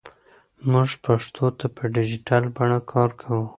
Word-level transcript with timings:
موږ 0.71 0.89
پښتو 1.05 1.45
ته 1.57 1.65
په 1.75 1.83
ډیجیټل 1.95 2.43
بڼه 2.55 2.79
کار 2.91 3.09
کوو. 3.21 3.41